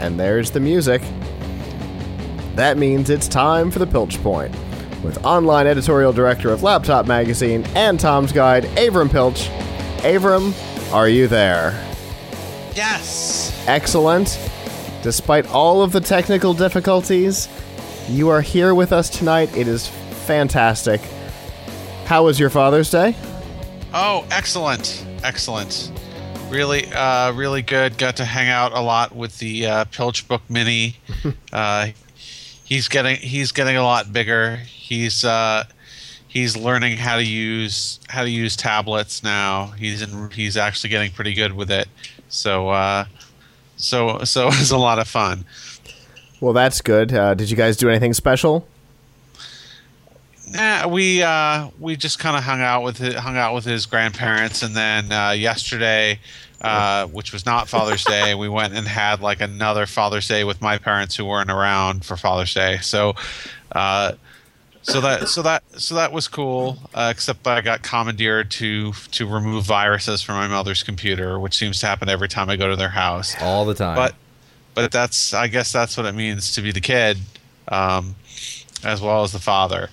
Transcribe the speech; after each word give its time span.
and 0.00 0.18
there's 0.18 0.50
the 0.50 0.60
music. 0.60 1.02
That 2.56 2.78
means 2.78 3.10
it's 3.10 3.28
time 3.28 3.70
for 3.70 3.78
the 3.78 3.86
Piltch 3.86 4.20
Point, 4.22 4.52
with 5.04 5.24
online 5.24 5.66
editorial 5.66 6.12
director 6.12 6.50
of 6.50 6.62
Laptop 6.62 7.06
Magazine 7.06 7.64
and 7.74 8.00
Tom's 8.00 8.32
Guide, 8.32 8.64
Avram 8.76 9.10
Piltch. 9.10 9.48
Avram, 10.02 10.52
are 10.92 11.08
you 11.08 11.28
there? 11.28 11.70
Yes. 12.74 13.64
Excellent. 13.68 14.38
Despite 15.02 15.48
all 15.50 15.82
of 15.82 15.92
the 15.92 16.00
technical 16.00 16.54
difficulties, 16.54 17.48
you 18.08 18.28
are 18.28 18.40
here 18.40 18.74
with 18.74 18.92
us 18.92 19.08
tonight. 19.08 19.56
It 19.56 19.68
is 19.68 19.86
fantastic. 20.26 21.00
How 22.04 22.24
was 22.24 22.40
your 22.40 22.50
Father's 22.50 22.90
Day? 22.90 23.14
Oh, 23.94 24.26
excellent. 24.30 25.04
Excellent. 25.22 25.92
Really, 26.50 26.92
uh, 26.92 27.32
really 27.32 27.62
good. 27.62 27.96
Got 27.96 28.16
to 28.16 28.24
hang 28.24 28.48
out 28.48 28.72
a 28.72 28.80
lot 28.80 29.14
with 29.14 29.38
the 29.38 29.66
uh, 29.66 29.84
Piltch 29.84 30.26
Book 30.26 30.42
Mini. 30.48 30.96
uh, 31.52 31.88
he's 32.64 32.88
getting 32.88 33.16
he's 33.16 33.52
getting 33.52 33.76
a 33.76 33.84
lot 33.84 34.12
bigger. 34.12 34.56
He's 34.56 35.24
uh, 35.24 35.64
he's 36.26 36.56
learning 36.56 36.96
how 36.96 37.16
to 37.16 37.24
use 37.24 38.00
how 38.08 38.24
to 38.24 38.30
use 38.30 38.56
tablets 38.56 39.22
now. 39.22 39.66
He's 39.78 40.02
in, 40.02 40.30
he's 40.30 40.56
actually 40.56 40.90
getting 40.90 41.12
pretty 41.12 41.34
good 41.34 41.52
with 41.52 41.70
it. 41.70 41.86
So 42.28 42.70
uh, 42.70 43.04
so 43.76 44.24
so 44.24 44.42
it 44.48 44.58
was 44.58 44.72
a 44.72 44.78
lot 44.78 44.98
of 44.98 45.06
fun. 45.06 45.44
Well, 46.40 46.52
that's 46.52 46.80
good. 46.80 47.12
Uh, 47.12 47.34
did 47.34 47.48
you 47.48 47.56
guys 47.56 47.76
do 47.76 47.88
anything 47.88 48.12
special? 48.12 48.66
Nah, 50.52 50.88
we 50.88 51.22
uh, 51.22 51.68
we 51.78 51.94
just 51.96 52.18
kind 52.18 52.36
of 52.36 52.42
hung 52.42 52.60
out 52.60 52.82
with 52.82 52.98
his, 52.98 53.14
hung 53.14 53.36
out 53.36 53.54
with 53.54 53.64
his 53.64 53.86
grandparents, 53.86 54.62
and 54.64 54.74
then 54.74 55.12
uh, 55.12 55.30
yesterday, 55.30 56.18
uh, 56.60 57.06
which 57.06 57.32
was 57.32 57.46
not 57.46 57.68
Father's 57.68 58.04
Day, 58.04 58.34
we 58.34 58.48
went 58.48 58.74
and 58.74 58.86
had 58.86 59.20
like 59.20 59.40
another 59.40 59.86
Father's 59.86 60.28
Day 60.28 60.44
with 60.44 60.60
my 60.60 60.78
parents 60.78 61.16
who 61.16 61.24
weren't 61.24 61.50
around 61.50 62.04
for 62.04 62.16
Father's 62.16 62.52
Day. 62.52 62.78
So, 62.82 63.14
uh, 63.72 64.12
so 64.82 65.00
that 65.00 65.28
so 65.28 65.42
that 65.42 65.62
so 65.80 65.94
that 65.94 66.12
was 66.12 66.28
cool. 66.28 66.78
Uh, 66.94 67.08
except 67.14 67.46
I 67.46 67.60
got 67.60 67.82
commandeered 67.82 68.50
to 68.52 68.92
to 68.92 69.26
remove 69.26 69.64
viruses 69.64 70.22
from 70.22 70.36
my 70.36 70.48
mother's 70.48 70.82
computer, 70.82 71.38
which 71.38 71.56
seems 71.56 71.80
to 71.80 71.86
happen 71.86 72.08
every 72.08 72.28
time 72.28 72.48
I 72.50 72.56
go 72.56 72.68
to 72.68 72.76
their 72.76 72.90
house. 72.90 73.34
all 73.40 73.64
the 73.64 73.74
time. 73.74 73.96
But 73.96 74.14
but 74.74 74.92
that's 74.92 75.34
I 75.34 75.48
guess 75.48 75.72
that's 75.72 75.96
what 75.96 76.06
it 76.06 76.14
means 76.14 76.54
to 76.54 76.62
be 76.62 76.72
the 76.72 76.80
kid, 76.80 77.18
um, 77.68 78.16
as 78.84 79.00
well 79.00 79.22
as 79.22 79.32
the 79.32 79.38
father. 79.38 79.90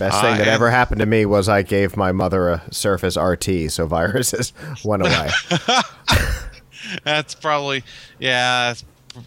Best 0.00 0.20
thing 0.22 0.34
Uh, 0.34 0.38
that 0.38 0.48
ever 0.48 0.70
happened 0.70 1.00
to 1.00 1.06
me 1.06 1.26
was 1.26 1.48
I 1.48 1.62
gave 1.62 1.96
my 1.96 2.10
mother 2.10 2.48
a 2.48 2.62
Surface 2.70 3.16
RT, 3.16 3.70
so 3.70 3.86
viruses 3.86 4.52
went 4.84 5.02
away. 5.02 5.28
That's 7.04 7.34
probably 7.34 7.84
yeah. 8.18 8.74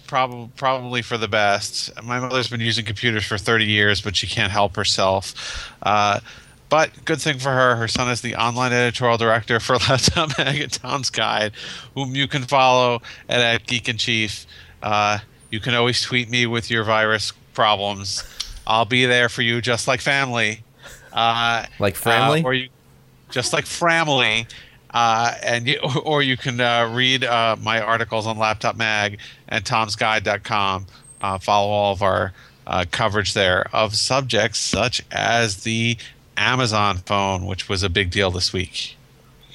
Probably 0.07 0.49
probably 0.55 1.01
for 1.01 1.17
the 1.17 1.27
best. 1.27 1.91
My 2.03 2.19
mother's 2.19 2.47
been 2.47 2.61
using 2.61 2.85
computers 2.85 3.25
for 3.25 3.37
30 3.37 3.65
years, 3.65 4.01
but 4.01 4.15
she 4.15 4.27
can't 4.27 4.51
help 4.51 4.75
herself. 4.77 5.71
Uh, 5.81 6.21
but 6.69 7.05
good 7.05 7.21
thing 7.21 7.37
for 7.37 7.49
her, 7.51 7.75
her 7.75 7.87
son 7.87 8.09
is 8.09 8.21
the 8.21 8.33
online 8.33 8.73
editorial 8.73 9.17
director 9.17 9.59
for 9.59 9.75
Laptop 9.89 10.39
at 10.39 11.11
Guide, 11.11 11.51
whom 11.93 12.15
you 12.15 12.27
can 12.27 12.41
follow 12.41 13.01
at, 13.29 13.41
at 13.41 13.67
Geek 13.67 13.87
in 13.87 13.97
Chief. 13.97 14.47
Uh, 14.81 15.19
you 15.51 15.59
can 15.59 15.75
always 15.75 16.01
tweet 16.01 16.31
me 16.31 16.47
with 16.47 16.71
your 16.71 16.83
virus 16.83 17.31
problems. 17.53 18.23
I'll 18.65 18.85
be 18.85 19.05
there 19.05 19.29
for 19.29 19.41
you, 19.41 19.61
just 19.61 19.87
like 19.87 20.01
family. 20.01 20.62
Uh, 21.13 21.65
Like 21.79 21.95
family? 21.95 22.41
uh, 22.41 22.45
or 22.45 22.53
you 22.53 22.69
just 23.29 23.53
like 23.53 23.65
family. 23.65 24.47
Uh, 24.91 25.33
and 25.43 25.67
you, 25.67 25.79
or 26.03 26.21
you 26.21 26.37
can 26.37 26.59
uh, 26.59 26.89
read 26.93 27.23
uh, 27.23 27.55
my 27.61 27.79
articles 27.81 28.27
on 28.27 28.37
Laptop 28.37 28.75
Mag 28.75 29.19
and 29.47 29.63
Tom'sGuide.com. 29.63 30.85
Uh, 31.21 31.37
follow 31.39 31.69
all 31.71 31.93
of 31.93 32.01
our 32.01 32.33
uh, 32.67 32.85
coverage 32.91 33.33
there 33.33 33.67
of 33.73 33.95
subjects 33.95 34.59
such 34.59 35.01
as 35.11 35.63
the 35.63 35.97
Amazon 36.37 36.97
phone, 36.97 37.45
which 37.45 37.69
was 37.69 37.83
a 37.83 37.89
big 37.89 38.09
deal 38.11 38.29
this 38.31 38.51
week. 38.53 38.97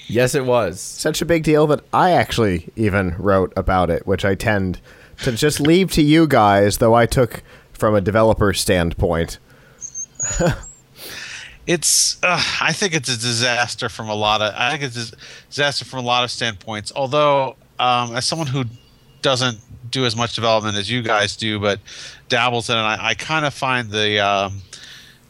yes, 0.06 0.34
it 0.34 0.44
was. 0.46 0.80
Such 0.80 1.20
a 1.20 1.26
big 1.26 1.42
deal 1.42 1.66
that 1.68 1.80
I 1.92 2.10
actually 2.12 2.70
even 2.76 3.14
wrote 3.18 3.52
about 3.56 3.90
it, 3.90 4.06
which 4.06 4.24
I 4.24 4.34
tend 4.34 4.80
to 5.22 5.32
just 5.32 5.60
leave 5.60 5.90
to 5.92 6.02
you 6.02 6.26
guys, 6.26 6.78
though 6.78 6.94
I 6.94 7.06
took 7.06 7.42
from 7.72 7.94
a 7.94 8.00
developer 8.00 8.52
standpoint. 8.54 9.38
it's 11.68 12.16
uh, 12.24 12.42
I 12.62 12.72
think 12.72 12.94
it's 12.94 13.10
a 13.10 13.18
disaster 13.18 13.88
from 13.90 14.08
a 14.08 14.14
lot 14.14 14.40
of 14.40 14.54
I 14.56 14.70
think 14.70 14.82
it's 14.82 15.12
a 15.12 15.16
disaster 15.48 15.84
from 15.84 16.00
a 16.00 16.02
lot 16.02 16.24
of 16.24 16.30
standpoints. 16.30 16.90
Although, 16.96 17.56
um, 17.78 18.16
as 18.16 18.24
someone 18.24 18.48
who 18.48 18.64
doesn't 19.20 19.58
do 19.90 20.06
as 20.06 20.16
much 20.16 20.34
development 20.34 20.76
as 20.76 20.90
you 20.90 21.02
guys 21.02 21.36
do, 21.36 21.60
but 21.60 21.78
dabbles 22.30 22.70
in 22.70 22.76
it, 22.76 22.80
I, 22.80 23.10
I 23.10 23.14
kind 23.14 23.44
of 23.44 23.52
find 23.52 23.90
the 23.90 24.18
um, 24.18 24.62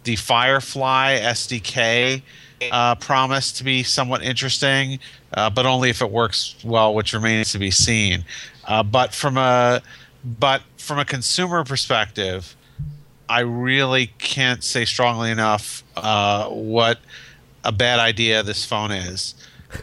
the 0.04 0.14
Firefly 0.14 1.18
SDK 1.18 2.22
uh, 2.70 2.94
promise 2.94 3.50
to 3.52 3.64
be 3.64 3.82
somewhat 3.82 4.22
interesting, 4.22 5.00
uh, 5.34 5.50
but 5.50 5.66
only 5.66 5.90
if 5.90 6.00
it 6.00 6.10
works 6.10 6.54
well, 6.64 6.94
which 6.94 7.12
remains 7.14 7.50
to 7.52 7.58
be 7.58 7.72
seen. 7.72 8.24
Uh, 8.64 8.84
but 8.84 9.12
from 9.12 9.36
a 9.36 9.82
but 10.24 10.62
from 10.76 11.00
a 11.00 11.04
consumer 11.04 11.64
perspective, 11.64 12.54
I 13.28 13.40
really 13.40 14.08
can't 14.18 14.64
say 14.64 14.84
strongly 14.84 15.30
enough 15.30 15.84
uh, 15.96 16.48
what 16.48 16.98
a 17.64 17.72
bad 17.72 17.98
idea 17.98 18.42
this 18.42 18.64
phone 18.64 18.90
is. 18.90 19.34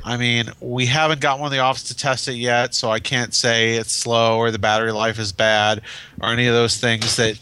I 0.04 0.18
mean, 0.18 0.50
we 0.60 0.88
haven't 0.88 1.22
got 1.22 1.40
one 1.40 1.52
in 1.52 1.58
the 1.58 1.64
office 1.64 1.84
to 1.84 1.96
test 1.96 2.28
it 2.28 2.36
yet, 2.36 2.74
so 2.74 2.90
I 2.90 3.00
can't 3.00 3.34
say 3.34 3.76
it's 3.76 3.92
slow 3.92 4.38
or 4.38 4.50
the 4.50 4.58
battery 4.58 4.92
life 4.92 5.20
is 5.20 5.32
bad 5.32 5.82
or 6.22 6.30
any 6.30 6.48
of 6.48 6.56
those 6.56 6.78
things 6.78 7.18
that 7.18 7.38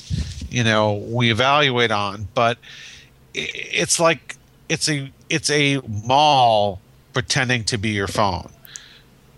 you 0.49 0.63
know 0.63 0.95
we 1.07 1.31
evaluate 1.31 1.91
on. 1.91 2.27
But 2.33 2.57
it's 3.33 3.99
like 3.99 4.35
it's 4.67 4.89
a 4.89 5.11
it's 5.29 5.49
a 5.49 5.79
mall 5.87 6.81
pretending 7.13 7.63
to 7.65 7.77
be 7.77 7.89
your 7.89 8.07
phone. 8.07 8.49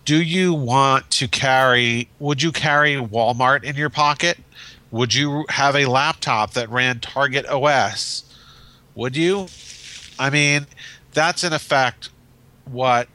Do 0.04 0.22
you 0.22 0.54
want 0.54 1.10
to 1.12 1.28
carry? 1.28 2.10
Would 2.20 2.42
you 2.42 2.52
carry 2.52 2.96
Walmart 2.96 3.64
in 3.64 3.76
your 3.76 3.90
pocket? 3.90 4.40
Would 4.92 5.14
you 5.14 5.46
have 5.50 5.76
a 5.76 5.86
laptop 5.86 6.54
that 6.54 6.70
ran 6.70 7.00
Target 7.00 7.46
OS? 7.48 8.24
Would 8.96 9.18
you? 9.18 9.48
I 10.18 10.30
mean, 10.30 10.68
that's 11.14 11.44
in 11.44 11.54
effect 11.54 12.10
what 12.66 13.08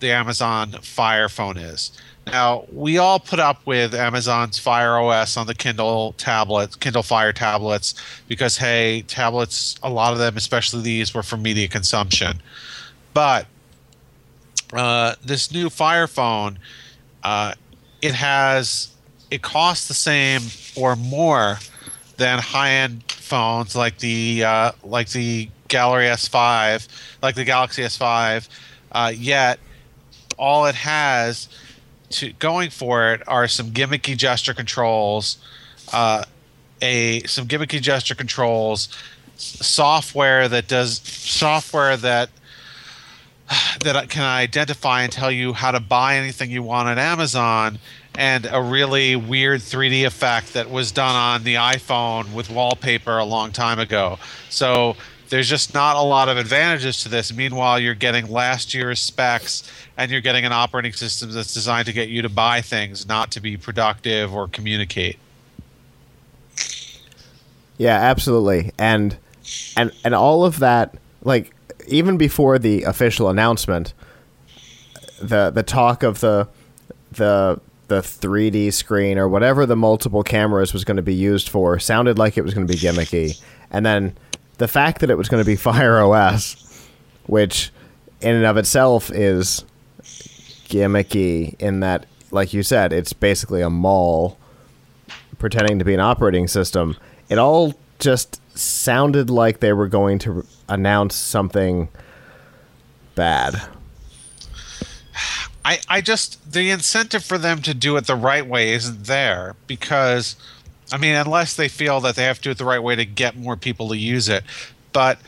the 0.00 0.10
Amazon 0.10 0.72
Fire 0.82 1.28
phone 1.28 1.56
is. 1.56 1.92
Now, 2.26 2.66
we 2.72 2.98
all 2.98 3.18
put 3.18 3.40
up 3.40 3.64
with 3.64 3.94
Amazon's 3.94 4.58
Fire 4.58 4.98
OS 4.98 5.36
on 5.36 5.46
the 5.46 5.54
Kindle 5.54 6.12
tablets, 6.18 6.76
Kindle 6.76 7.02
Fire 7.02 7.32
tablets, 7.32 7.94
because 8.26 8.58
hey, 8.58 9.02
tablets, 9.02 9.76
a 9.82 9.88
lot 9.88 10.12
of 10.12 10.18
them, 10.18 10.36
especially 10.36 10.82
these, 10.82 11.14
were 11.14 11.22
for 11.22 11.38
media 11.38 11.68
consumption. 11.68 12.42
But 13.14 13.46
uh, 14.74 15.14
this 15.24 15.50
new 15.50 15.70
Fire 15.70 16.06
phone, 16.06 16.58
uh, 17.22 17.54
it 18.02 18.14
has 18.14 18.90
it 19.30 19.42
costs 19.42 19.88
the 19.88 19.94
same 19.94 20.42
or 20.76 20.96
more 20.96 21.58
than 22.16 22.38
high-end 22.38 23.04
phones 23.10 23.76
like 23.76 23.98
the 23.98 24.44
uh, 24.44 24.72
like 24.82 25.10
the 25.10 25.48
Gallery 25.68 26.06
S5, 26.06 26.88
like 27.22 27.34
the 27.34 27.44
Galaxy 27.44 27.82
S5. 27.82 28.48
Uh, 28.90 29.12
yet, 29.14 29.60
all 30.38 30.66
it 30.66 30.74
has 30.74 31.48
to 32.10 32.32
going 32.34 32.70
for 32.70 33.12
it 33.12 33.22
are 33.28 33.46
some 33.46 33.70
gimmicky 33.70 34.16
gesture 34.16 34.54
controls, 34.54 35.38
uh, 35.92 36.24
a 36.80 37.22
some 37.24 37.46
gimmicky 37.46 37.80
gesture 37.80 38.14
controls, 38.14 38.88
software 39.36 40.48
that 40.48 40.68
does 40.68 41.00
software 41.04 41.96
that 41.96 42.30
that 43.80 44.08
can 44.08 44.22
identify 44.22 45.02
and 45.02 45.12
tell 45.12 45.30
you 45.30 45.52
how 45.52 45.70
to 45.70 45.80
buy 45.80 46.16
anything 46.16 46.50
you 46.50 46.62
want 46.62 46.88
on 46.88 46.98
Amazon, 46.98 47.78
and 48.18 48.48
a 48.50 48.60
really 48.60 49.14
weird 49.14 49.60
3D 49.60 50.04
effect 50.04 50.54
that 50.54 50.68
was 50.68 50.90
done 50.90 51.14
on 51.14 51.44
the 51.44 51.54
iPhone 51.54 52.34
with 52.34 52.50
wallpaper 52.50 53.16
a 53.16 53.24
long 53.24 53.52
time 53.52 53.78
ago. 53.78 54.18
So 54.50 54.96
there's 55.28 55.48
just 55.48 55.72
not 55.72 55.94
a 55.94 56.02
lot 56.02 56.28
of 56.28 56.36
advantages 56.36 57.04
to 57.04 57.08
this. 57.08 57.32
Meanwhile, 57.32 57.78
you're 57.78 57.94
getting 57.94 58.28
last 58.28 58.74
year's 58.74 58.98
specs 58.98 59.70
and 59.96 60.10
you're 60.10 60.20
getting 60.20 60.44
an 60.44 60.50
operating 60.50 60.92
system 60.94 61.30
that's 61.30 61.54
designed 61.54 61.86
to 61.86 61.92
get 61.92 62.08
you 62.08 62.22
to 62.22 62.28
buy 62.28 62.60
things, 62.60 63.06
not 63.06 63.30
to 63.30 63.40
be 63.40 63.56
productive 63.56 64.34
or 64.34 64.48
communicate. 64.48 65.16
Yeah, 67.76 67.98
absolutely. 68.00 68.72
And 68.76 69.16
and 69.76 69.92
and 70.02 70.12
all 70.12 70.44
of 70.44 70.58
that 70.58 70.96
like 71.22 71.54
even 71.86 72.16
before 72.16 72.58
the 72.58 72.82
official 72.82 73.28
announcement 73.28 73.94
the 75.22 75.50
the 75.50 75.62
talk 75.62 76.02
of 76.02 76.18
the 76.18 76.48
the 77.12 77.60
the 77.88 78.00
3D 78.00 78.72
screen 78.72 79.18
or 79.18 79.28
whatever 79.28 79.66
the 79.66 79.76
multiple 79.76 80.22
cameras 80.22 80.72
was 80.72 80.84
going 80.84 80.96
to 80.96 81.02
be 81.02 81.14
used 81.14 81.48
for 81.48 81.78
sounded 81.78 82.18
like 82.18 82.38
it 82.38 82.42
was 82.42 82.54
going 82.54 82.66
to 82.66 82.72
be 82.72 82.78
gimmicky. 82.78 83.42
And 83.70 83.84
then 83.84 84.16
the 84.58 84.68
fact 84.68 85.00
that 85.00 85.10
it 85.10 85.16
was 85.16 85.28
going 85.28 85.42
to 85.42 85.46
be 85.46 85.56
Fire 85.68 85.98
OS, 86.00 86.86
which 87.26 87.70
in 88.20 88.34
and 88.34 88.44
of 88.44 88.56
itself 88.56 89.10
is 89.10 89.64
gimmicky 90.68 91.58
in 91.60 91.80
that 91.80 92.04
like 92.30 92.52
you 92.52 92.62
said 92.62 92.92
it's 92.92 93.14
basically 93.14 93.62
a 93.62 93.70
mall 93.70 94.36
pretending 95.38 95.78
to 95.78 95.84
be 95.84 95.94
an 95.94 96.00
operating 96.00 96.46
system, 96.46 96.96
it 97.28 97.38
all 97.38 97.74
just 97.98 98.40
sounded 98.56 99.30
like 99.30 99.60
they 99.60 99.72
were 99.72 99.88
going 99.88 100.18
to 100.18 100.44
announce 100.68 101.14
something 101.14 101.88
bad. 103.14 103.60
I, 105.68 105.80
I 105.86 106.00
just 106.00 106.50
the 106.50 106.70
incentive 106.70 107.22
for 107.22 107.36
them 107.36 107.60
to 107.60 107.74
do 107.74 107.98
it 107.98 108.06
the 108.06 108.16
right 108.16 108.46
way 108.46 108.72
isn't 108.72 109.04
there 109.04 109.54
because 109.66 110.34
I 110.90 110.96
mean 110.96 111.14
unless 111.14 111.54
they 111.54 111.68
feel 111.68 112.00
that 112.00 112.16
they 112.16 112.24
have 112.24 112.38
to 112.38 112.42
do 112.44 112.50
it 112.52 112.56
the 112.56 112.64
right 112.64 112.82
way 112.82 112.96
to 112.96 113.04
get 113.04 113.36
more 113.36 113.54
people 113.54 113.90
to 113.90 113.96
use 113.98 114.30
it. 114.30 114.44
But 114.94 115.18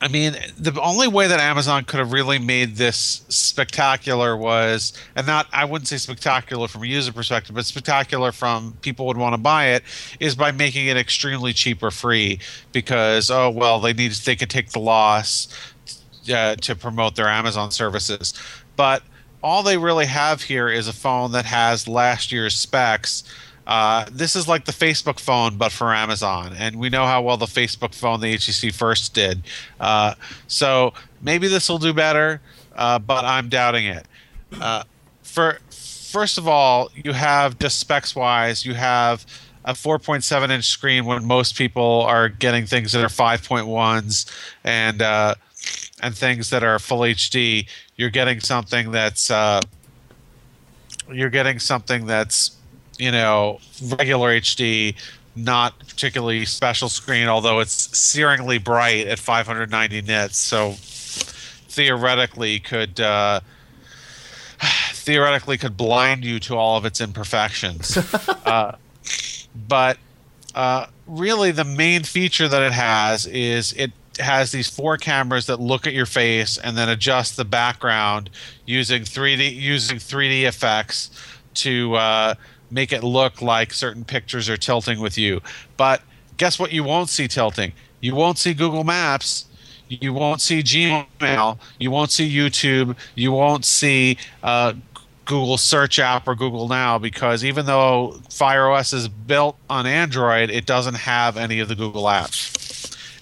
I 0.00 0.08
mean, 0.08 0.36
the 0.56 0.80
only 0.80 1.06
way 1.06 1.26
that 1.26 1.38
Amazon 1.38 1.84
could 1.84 1.98
have 1.98 2.12
really 2.12 2.38
made 2.38 2.76
this 2.76 3.22
spectacular 3.28 4.34
was, 4.34 4.94
and 5.14 5.26
not, 5.26 5.46
I 5.52 5.66
wouldn't 5.66 5.88
say 5.88 5.98
spectacular 5.98 6.68
from 6.68 6.84
a 6.84 6.86
user 6.86 7.12
perspective, 7.12 7.54
but 7.54 7.66
spectacular 7.66 8.32
from 8.32 8.78
people 8.80 9.06
would 9.06 9.18
want 9.18 9.34
to 9.34 9.38
buy 9.38 9.66
it, 9.68 9.82
is 10.18 10.34
by 10.34 10.52
making 10.52 10.86
it 10.86 10.96
extremely 10.96 11.52
cheap 11.52 11.82
or 11.82 11.90
free 11.90 12.40
because, 12.72 13.30
oh, 13.30 13.50
well, 13.50 13.78
they 13.78 13.92
need, 13.92 14.12
they 14.12 14.36
could 14.36 14.48
take 14.48 14.70
the 14.70 14.80
loss 14.80 15.48
uh, 16.32 16.56
to 16.56 16.74
promote 16.74 17.16
their 17.16 17.28
Amazon 17.28 17.70
services. 17.70 18.32
But 18.76 19.02
all 19.42 19.62
they 19.62 19.78
really 19.78 20.06
have 20.06 20.42
here 20.42 20.68
is 20.68 20.88
a 20.88 20.92
phone 20.92 21.32
that 21.32 21.46
has 21.46 21.88
last 21.88 22.32
year's 22.32 22.54
specs 22.54 23.24
uh, 23.70 24.04
this 24.10 24.34
is 24.34 24.48
like 24.48 24.64
the 24.64 24.72
Facebook 24.72 25.20
phone, 25.20 25.56
but 25.56 25.70
for 25.70 25.94
Amazon, 25.94 26.52
and 26.58 26.74
we 26.74 26.88
know 26.88 27.06
how 27.06 27.22
well 27.22 27.36
the 27.36 27.46
Facebook 27.46 27.94
phone, 27.94 28.20
the 28.20 28.34
HTC 28.34 28.74
First, 28.74 29.14
did. 29.14 29.42
Uh, 29.78 30.14
so 30.48 30.92
maybe 31.22 31.46
this 31.46 31.68
will 31.68 31.78
do 31.78 31.92
better, 31.92 32.40
uh, 32.74 32.98
but 32.98 33.24
I'm 33.24 33.48
doubting 33.48 33.86
it. 33.86 34.06
Uh, 34.60 34.82
for 35.22 35.60
first 35.70 36.36
of 36.36 36.48
all, 36.48 36.90
you 36.96 37.12
have 37.12 37.60
just 37.60 37.78
specs 37.78 38.16
wise, 38.16 38.66
you 38.66 38.74
have 38.74 39.24
a 39.64 39.72
4.7 39.72 40.50
inch 40.50 40.64
screen 40.64 41.04
when 41.04 41.24
most 41.24 41.54
people 41.54 42.02
are 42.08 42.28
getting 42.28 42.66
things 42.66 42.90
that 42.90 43.04
are 43.04 43.08
5.1s 43.08 44.28
and 44.64 45.00
uh, 45.00 45.36
and 46.02 46.16
things 46.16 46.50
that 46.50 46.62
are 46.62 46.78
full 46.78 47.00
HD. 47.00 47.66
You're 47.96 48.10
getting 48.10 48.40
something 48.40 48.90
that's 48.90 49.30
you're 51.10 51.30
getting 51.30 51.58
something 51.58 52.06
that's 52.06 52.56
you 53.00 53.10
know, 53.10 53.58
regular 53.98 54.38
HD, 54.38 54.94
not 55.34 55.78
particularly 55.80 56.44
special 56.44 56.88
screen, 56.88 57.28
although 57.28 57.58
it's 57.60 57.88
searingly 57.88 58.62
bright 58.62 59.06
at 59.06 59.18
590 59.18 60.02
nits. 60.02 60.36
So 60.36 60.74
theoretically, 60.76 62.60
could 62.60 63.00
uh, 63.00 63.40
theoretically 64.92 65.56
could 65.56 65.76
blind 65.76 66.24
you 66.24 66.38
to 66.40 66.56
all 66.56 66.76
of 66.76 66.84
its 66.84 67.00
imperfections. 67.00 67.96
uh, 68.44 68.76
but 69.66 69.96
uh, 70.54 70.86
really, 71.06 71.52
the 71.52 71.64
main 71.64 72.02
feature 72.02 72.48
that 72.48 72.62
it 72.62 72.72
has 72.72 73.24
is 73.26 73.72
it 73.72 73.92
has 74.20 74.52
these 74.52 74.68
four 74.68 74.96
cameras 74.96 75.46
that 75.46 75.60
look 75.60 75.86
at 75.86 75.92
your 75.92 76.06
face 76.06 76.58
and 76.58 76.76
then 76.76 76.88
adjust 76.88 77.36
the 77.36 77.44
background 77.44 78.30
using 78.66 79.02
3D 79.02 79.54
using 79.54 79.98
3D 79.98 80.44
effects 80.44 81.10
to 81.54 81.94
uh, 81.94 82.34
make 82.70 82.92
it 82.92 83.02
look 83.02 83.42
like 83.42 83.72
certain 83.72 84.04
pictures 84.04 84.48
are 84.48 84.56
tilting 84.56 85.00
with 85.00 85.18
you. 85.18 85.40
But 85.76 86.02
guess 86.36 86.58
what? 86.58 86.72
You 86.72 86.84
won't 86.84 87.08
see 87.08 87.28
tilting. 87.28 87.72
You 88.00 88.14
won't 88.14 88.38
see 88.38 88.54
Google 88.54 88.84
Maps. 88.84 89.46
You 89.88 90.12
won't 90.12 90.40
see 90.40 90.62
Gmail. 90.62 91.58
You 91.78 91.90
won't 91.90 92.10
see 92.10 92.32
YouTube. 92.32 92.96
You 93.16 93.32
won't 93.32 93.64
see 93.64 94.18
uh, 94.42 94.74
Google 95.24 95.58
Search 95.58 95.98
app 95.98 96.26
or 96.26 96.34
Google 96.34 96.68
Now 96.68 96.98
because 96.98 97.44
even 97.44 97.66
though 97.66 98.20
Fire 98.30 98.68
OS 98.68 98.92
is 98.92 99.08
built 99.08 99.56
on 99.68 99.86
Android, 99.86 100.50
it 100.50 100.66
doesn't 100.66 100.94
have 100.94 101.36
any 101.36 101.60
of 101.60 101.68
the 101.68 101.74
Google 101.74 102.04
apps. 102.04 102.59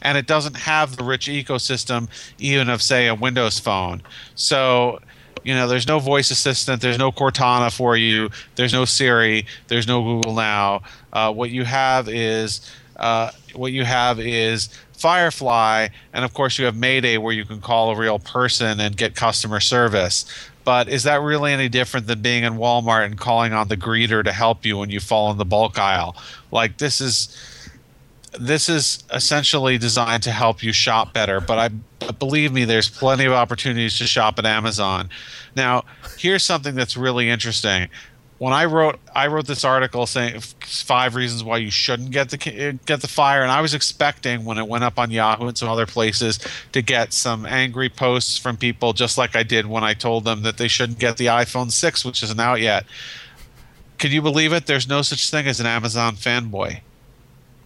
And 0.03 0.17
it 0.17 0.27
doesn't 0.27 0.57
have 0.57 0.97
the 0.97 1.05
rich 1.05 1.27
ecosystem 1.27 2.09
even 2.39 2.69
of, 2.69 2.83
say, 2.83 3.09
a 3.09 3.15
Windows 3.15 3.59
phone. 3.59 4.03
So 4.35 5.01
you 5.45 5.55
know, 5.55 5.69
there's 5.69 5.89
no 5.89 5.99
voice 5.99 6.31
assistant, 6.31 6.83
there's 6.83 6.99
no 6.99 7.13
Cortana 7.13 7.75
for 7.75 7.97
you, 7.97 8.29
there's 8.57 8.73
no 8.73 8.85
Siri, 8.85 9.47
there's 9.69 9.87
no 9.87 10.03
Google 10.03 10.35
Now. 10.35 10.83
Uh, 11.13 11.33
what 11.33 11.51
you 11.51 11.65
have 11.65 12.09
is 12.09 12.61
uh, 12.97 13.31
what 13.55 13.73
you 13.73 13.85
have 13.85 14.19
is 14.21 14.69
Firefly, 14.93 15.89
and 16.13 16.25
of 16.25 16.35
course 16.35 16.59
you 16.59 16.65
have 16.65 16.77
Mayday, 16.77 17.19
where 17.19 17.33
you 17.33 17.45
can 17.45 17.61
call 17.61 17.91
a 17.91 17.97
real 17.97 18.19
person 18.19 18.81
and 18.81 18.97
get 18.97 19.15
customer 19.15 19.61
service. 19.61 20.27
But 20.65 20.89
is 20.89 21.05
that 21.05 21.23
really 21.23 21.53
any 21.53 21.69
different 21.69 22.09
than 22.09 22.21
being 22.21 22.45
in 22.45 22.55
Walmart 22.55 23.07
and 23.07 23.17
calling 23.17 23.53
on 23.53 23.69
the 23.69 23.77
greeter 23.77 24.23
to 24.25 24.33
help 24.33 24.67
you 24.67 24.77
when 24.77 24.91
you 24.91 25.01
fall 25.01 25.31
in 25.31 25.39
the 25.39 25.45
bulk 25.45 25.79
aisle? 25.79 26.17
Like 26.51 26.79
this 26.79 27.01
is 27.01 27.29
this 28.39 28.69
is 28.69 29.03
essentially 29.13 29.79
designed 29.79 30.23
to 30.25 30.31
help 30.31 30.63
you 30.63 30.73
shop 30.73 31.13
better, 31.13 31.41
but 31.41 31.59
I 31.59 32.11
believe 32.13 32.53
me, 32.53 32.65
there's 32.65 32.89
plenty 32.89 33.25
of 33.25 33.33
opportunities 33.33 33.99
to 33.99 34.07
shop 34.07 34.39
at 34.39 34.47
Amazon. 34.47 35.09
Now, 35.57 35.85
here's 36.19 36.45
something 36.45 36.75
that's 36.75 36.97
really 36.97 37.31
interesting. 37.31 37.89
When 38.39 38.53
I 38.53 38.67
wrote, 38.67 39.01
I 39.17 39.27
wrote 39.27 39.49
this 39.49 39.65
article 39.65 40.07
saying 40.07 40.41
five 40.61 41.17
reasons 41.17 41.43
why 41.43 41.57
you 41.57 41.73
shouldn't 41.73 42.13
get 42.13 42.31
the 42.31 42.79
get 42.87 43.01
the 43.01 43.09
fire, 43.09 43.43
and 43.43 43.51
I 43.51 43.61
was 43.61 43.75
expecting 43.75 44.45
when 44.45 44.59
it 44.59 44.69
went 44.69 44.85
up 44.85 44.97
on 44.97 45.11
Yahoo 45.11 45.49
and 45.49 45.59
some 45.59 45.69
other 45.69 45.87
places 45.87 46.39
to 46.71 46.81
get 46.81 47.13
some 47.13 47.47
angry 47.47 47.89
posts 47.89 48.39
from 48.39 48.57
people, 48.57 48.93
just 48.93 49.19
like 49.19 49.35
I 49.35 49.43
did 49.43 49.67
when 49.67 49.83
I 49.83 49.95
told 49.95 50.25
them 50.25 50.43
that 50.43 50.57
they 50.57 50.69
shouldn't 50.69 51.01
get 51.01 51.17
the 51.17 51.27
iPhone 51.27 51.73
six, 51.73 52.05
which 52.05 52.23
isn't 52.23 52.39
out 52.39 52.61
yet. 52.61 52.87
Can 53.99 54.13
you 54.13 54.23
believe 54.23 54.53
it? 54.53 54.67
There's 54.67 54.89
no 54.89 55.03
such 55.03 55.31
thing 55.31 55.49
as 55.49 55.59
an 55.59 55.67
Amazon 55.67 56.15
fanboy. 56.15 56.81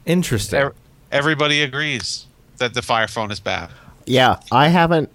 Interesting. 0.07 0.71
Everybody 1.11 1.63
agrees 1.63 2.27
that 2.59 2.75
the 2.75 2.83
Fire 2.83 3.09
Phone 3.09 3.31
is 3.31 3.41
bad. 3.41 3.71
Yeah, 4.07 4.41
I 4.51 4.69
haven't 4.69 5.11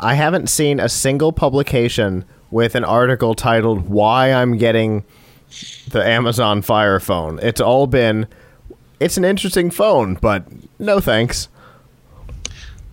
I 0.00 0.14
haven't 0.14 0.48
seen 0.48 0.80
a 0.80 0.88
single 0.88 1.32
publication 1.32 2.24
with 2.50 2.74
an 2.74 2.84
article 2.84 3.34
titled 3.34 3.88
"Why 3.88 4.32
I'm 4.32 4.56
Getting 4.58 5.04
the 5.88 6.04
Amazon 6.04 6.62
Fire 6.62 6.98
Phone." 6.98 7.38
It's 7.42 7.60
all 7.60 7.86
been 7.86 8.26
it's 9.00 9.16
an 9.16 9.24
interesting 9.24 9.70
phone, 9.70 10.14
but 10.14 10.44
no 10.78 11.00
thanks. 11.00 11.48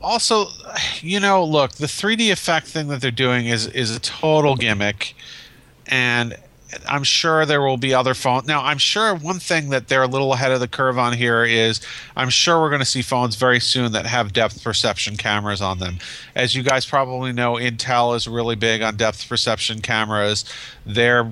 Also, 0.02 0.48
you 1.00 1.20
know, 1.20 1.44
look, 1.44 1.74
the 1.74 1.86
3D 1.86 2.32
effect 2.32 2.68
thing 2.68 2.88
that 2.88 3.02
they're 3.02 3.12
doing 3.12 3.48
is 3.48 3.68
is 3.68 3.96
a 3.96 4.00
total 4.00 4.56
gimmick 4.56 5.16
and 5.88 6.36
I'm 6.88 7.04
sure 7.04 7.46
there 7.46 7.62
will 7.62 7.78
be 7.78 7.94
other 7.94 8.14
phones. 8.14 8.48
Now, 8.48 8.64
I'm 8.64 8.78
sure 8.78 9.14
one 9.16 9.40
thing 9.40 9.70
that 9.70 9.88
they're 9.88 10.04
a 10.04 10.08
little 10.08 10.34
ahead 10.34 10.52
of 10.52 10.60
the 10.60 10.68
curve 10.68 10.98
on 10.98 11.14
here 11.14 11.44
is 11.44 11.82
I'm 12.16 12.30
sure 12.30 12.60
we're 12.60 12.70
going 12.70 12.80
to 12.80 12.86
see 12.86 13.02
phones 13.02 13.36
very 13.36 13.60
soon 13.60 13.92
that 13.92 14.06
have 14.06 14.34
depth 14.34 14.64
perception 14.64 15.18
cameras 15.18 15.62
on 15.62 15.80
them. 15.80 15.98
As 16.36 16.56
you 16.56 16.64
guys 16.64 16.86
probably 16.86 17.34
know, 17.34 17.54
Intel 17.54 18.16
is 18.16 18.28
really 18.28 18.56
big 18.56 18.82
on 18.82 18.96
depth 18.96 19.28
perception 19.28 19.82
cameras. 19.82 20.46
They're 20.86 21.32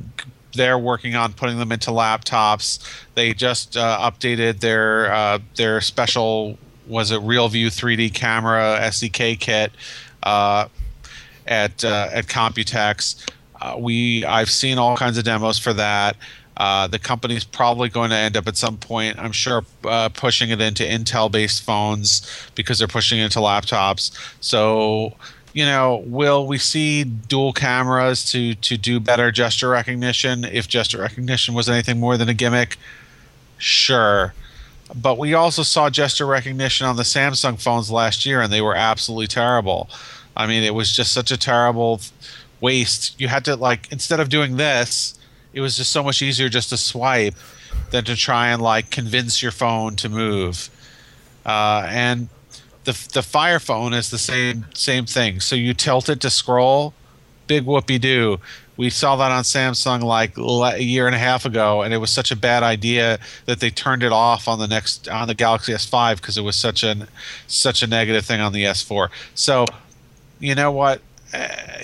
they're 0.55 0.79
working 0.79 1.15
on 1.15 1.33
putting 1.33 1.59
them 1.59 1.71
into 1.71 1.91
laptops. 1.91 2.79
They 3.13 3.33
just 3.33 3.77
uh, 3.77 3.99
updated 4.01 4.59
their 4.59 5.11
uh, 5.13 5.39
their 5.55 5.81
special 5.81 6.57
was 6.87 7.11
it 7.11 7.21
RealView 7.21 7.67
3D 7.67 8.13
camera 8.13 8.79
SDK 8.81 9.39
kit 9.39 9.71
uh, 10.23 10.67
at 11.47 11.83
uh, 11.83 12.09
at 12.11 12.25
Computex. 12.25 13.25
Uh, 13.61 13.75
we 13.77 14.25
I've 14.25 14.49
seen 14.49 14.77
all 14.77 14.95
kinds 14.97 15.17
of 15.17 15.23
demos 15.23 15.59
for 15.59 15.73
that. 15.73 16.15
Uh, 16.57 16.87
the 16.87 16.99
company's 16.99 17.45
probably 17.45 17.87
going 17.87 18.09
to 18.09 18.15
end 18.17 18.35
up 18.35 18.45
at 18.45 18.57
some 18.57 18.75
point, 18.75 19.17
I'm 19.17 19.31
sure, 19.31 19.63
uh, 19.85 20.09
pushing 20.09 20.49
it 20.49 20.59
into 20.59 20.83
Intel-based 20.83 21.63
phones 21.63 22.29
because 22.53 22.79
they're 22.79 22.87
pushing 22.87 23.19
it 23.19 23.23
into 23.23 23.39
laptops. 23.39 24.11
So, 24.41 25.13
you 25.53 25.63
know, 25.63 26.03
will 26.05 26.45
we 26.45 26.57
see 26.57 27.05
dual 27.05 27.53
cameras 27.53 28.29
to 28.31 28.55
to 28.55 28.77
do 28.77 28.99
better 28.99 29.31
gesture 29.31 29.69
recognition? 29.69 30.43
If 30.43 30.67
gesture 30.67 30.99
recognition 30.99 31.53
was 31.53 31.69
anything 31.69 31.99
more 31.99 32.17
than 32.17 32.27
a 32.27 32.33
gimmick, 32.33 32.77
sure. 33.57 34.33
But 34.93 35.17
we 35.17 35.33
also 35.33 35.63
saw 35.63 35.89
gesture 35.89 36.25
recognition 36.25 36.87
on 36.87 36.95
the 36.97 37.03
Samsung 37.03 37.61
phones 37.61 37.91
last 37.91 38.25
year, 38.25 38.41
and 38.41 38.51
they 38.51 38.61
were 38.61 38.75
absolutely 38.75 39.27
terrible. 39.27 39.89
I 40.35 40.47
mean, 40.47 40.63
it 40.63 40.73
was 40.73 40.91
just 40.91 41.13
such 41.13 41.31
a 41.31 41.37
terrible 41.37 42.01
waste. 42.61 43.19
You 43.19 43.27
had 43.27 43.45
to 43.45 43.55
like 43.55 43.91
instead 43.91 44.19
of 44.19 44.29
doing 44.29 44.57
this, 44.57 45.17
it 45.53 45.61
was 45.61 45.77
just 45.77 45.91
so 45.91 46.03
much 46.03 46.21
easier 46.21 46.49
just 46.49 46.69
to 46.69 46.77
swipe 46.77 47.35
than 47.91 48.03
to 48.05 48.15
try 48.15 48.49
and 48.49 48.61
like 48.61 48.89
convince 48.89 49.41
your 49.41 49.51
phone 49.51 49.95
to 49.97 50.09
move. 50.09 50.69
Uh, 51.45 51.85
and 51.87 52.29
the 52.83 53.07
the 53.13 53.23
Fire 53.23 53.59
phone 53.59 53.93
is 53.93 54.09
the 54.09 54.17
same 54.17 54.65
same 54.73 55.05
thing. 55.05 55.39
So 55.39 55.55
you 55.55 55.73
tilt 55.73 56.09
it 56.09 56.21
to 56.21 56.29
scroll, 56.29 56.93
big 57.47 57.65
whoopie 57.65 57.99
doo. 57.99 58.39
We 58.77 58.89
saw 58.89 59.17
that 59.17 59.29
on 59.29 59.43
Samsung 59.43 60.03
like 60.03 60.37
a 60.37 60.81
year 60.81 61.05
and 61.05 61.13
a 61.13 61.19
half 61.19 61.45
ago, 61.45 61.81
and 61.81 61.93
it 61.93 61.97
was 61.97 62.09
such 62.09 62.31
a 62.31 62.35
bad 62.35 62.63
idea 62.63 63.19
that 63.45 63.59
they 63.59 63.69
turned 63.69 64.03
it 64.03 64.13
off 64.13 64.47
on 64.47 64.57
the 64.57 64.67
next 64.67 65.09
on 65.09 65.27
the 65.27 65.35
Galaxy 65.35 65.73
S5 65.73 66.15
because 66.15 66.37
it 66.37 66.43
was 66.43 66.55
such 66.55 66.83
an 66.83 67.07
such 67.47 67.83
a 67.83 67.87
negative 67.87 68.25
thing 68.25 68.39
on 68.39 68.53
the 68.53 68.63
S4. 68.63 69.09
So, 69.35 69.65
you 70.39 70.55
know 70.55 70.71
what? 70.71 71.01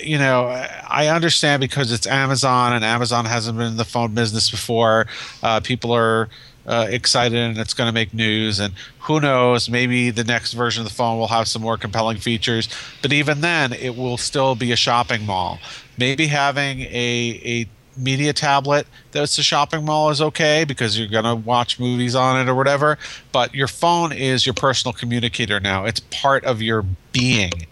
You 0.02 0.18
know, 0.18 0.46
I 0.46 1.08
understand 1.08 1.60
because 1.60 1.92
it's 1.92 2.06
Amazon 2.06 2.72
and 2.72 2.84
Amazon 2.84 3.24
hasn't 3.24 3.56
been 3.56 3.68
in 3.68 3.76
the 3.76 3.84
phone 3.84 4.14
business 4.14 4.50
before. 4.50 5.06
Uh, 5.42 5.60
people 5.60 5.92
are 5.92 6.28
uh, 6.66 6.86
excited 6.88 7.38
and 7.38 7.58
it's 7.58 7.74
going 7.74 7.88
to 7.88 7.92
make 7.92 8.12
news. 8.12 8.58
And 8.58 8.74
who 9.00 9.20
knows, 9.20 9.68
maybe 9.68 10.10
the 10.10 10.24
next 10.24 10.52
version 10.52 10.82
of 10.82 10.88
the 10.88 10.94
phone 10.94 11.18
will 11.18 11.28
have 11.28 11.48
some 11.48 11.62
more 11.62 11.76
compelling 11.76 12.18
features. 12.18 12.68
But 13.02 13.12
even 13.12 13.40
then, 13.40 13.72
it 13.72 13.96
will 13.96 14.16
still 14.16 14.54
be 14.54 14.72
a 14.72 14.76
shopping 14.76 15.24
mall. 15.24 15.58
Maybe 15.98 16.26
having 16.26 16.80
a, 16.80 17.40
a 17.44 17.68
media 17.98 18.32
tablet 18.32 18.86
that's 19.12 19.38
a 19.38 19.42
shopping 19.42 19.84
mall 19.84 20.10
is 20.10 20.20
okay 20.20 20.64
because 20.64 20.98
you're 20.98 21.08
going 21.08 21.24
to 21.24 21.34
watch 21.34 21.80
movies 21.80 22.14
on 22.14 22.40
it 22.40 22.50
or 22.50 22.54
whatever. 22.54 22.98
But 23.32 23.54
your 23.54 23.68
phone 23.68 24.12
is 24.12 24.44
your 24.44 24.54
personal 24.54 24.92
communicator 24.92 25.60
now, 25.60 25.84
it's 25.84 26.00
part 26.00 26.44
of 26.44 26.60
your 26.60 26.84
being. 27.12 27.66